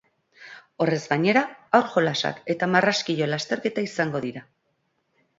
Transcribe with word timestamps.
Horrez 0.83 0.99
gainera, 1.09 1.43
haur 1.79 1.83
jolasak 1.95 2.39
eta 2.53 2.69
marraskilo 2.77 3.27
lasterketa 3.33 3.83
izango 3.89 4.23
dira. 4.25 4.43